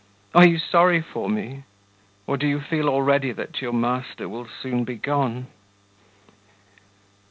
Are 0.33 0.47
you 0.47 0.57
sorry 0.57 0.99
for 0.99 1.29
me? 1.29 1.63
or 2.25 2.35
do 2.35 2.47
you 2.47 2.59
feel 2.59 2.89
already 2.89 3.31
that 3.33 3.61
your 3.61 3.71
master 3.71 4.27
will 4.27 4.47
soon 4.47 4.83
be 4.83 4.95
gone? 4.95 5.45